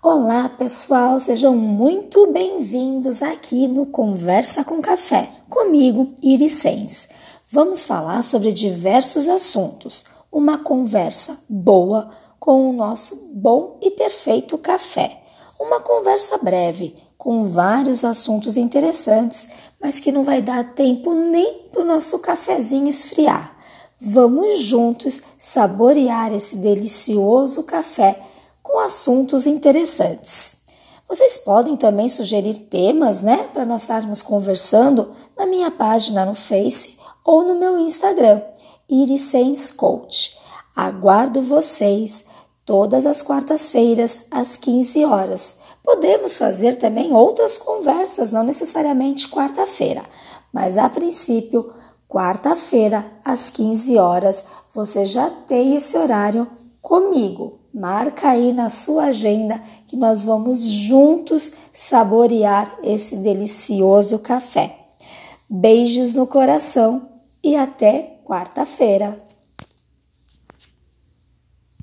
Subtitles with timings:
[0.00, 7.08] Olá, pessoal, sejam muito bem-vindos aqui no Conversa com Café, comigo, Irisens.
[7.50, 15.20] Vamos falar sobre diversos assuntos, uma conversa boa com o nosso bom e perfeito café.
[15.58, 19.48] Uma conversa breve, com vários assuntos interessantes,
[19.82, 23.52] mas que não vai dar tempo nem para o nosso cafezinho esfriar.
[24.00, 28.37] Vamos juntos saborear esse delicioso café
[28.68, 30.56] com assuntos interessantes.
[31.08, 36.98] Vocês podem também sugerir temas, né, para nós estarmos conversando na minha página no Face
[37.24, 38.42] ou no meu Instagram,
[38.88, 40.36] Irisens Coach.
[40.76, 42.26] Aguardo vocês
[42.66, 45.56] todas as quartas-feiras às 15 horas.
[45.82, 50.02] Podemos fazer também outras conversas, não necessariamente quarta-feira,
[50.52, 51.72] mas a princípio
[52.08, 54.42] Quarta-feira, às 15 horas,
[54.74, 56.48] você já tem esse horário
[56.80, 57.57] comigo.
[57.72, 64.76] Marca aí na sua agenda que nós vamos juntos saborear esse delicioso café.
[65.48, 67.08] Beijos no coração
[67.42, 69.27] e até quarta-feira.